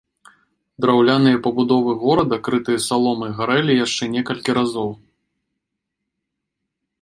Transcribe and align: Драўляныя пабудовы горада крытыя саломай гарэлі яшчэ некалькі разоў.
Драўляныя 0.83 1.41
пабудовы 1.47 1.91
горада 2.03 2.39
крытыя 2.47 2.79
саломай 2.87 3.31
гарэлі 3.41 3.77
яшчэ 3.85 4.03
некалькі 4.15 4.57
разоў. 4.61 4.91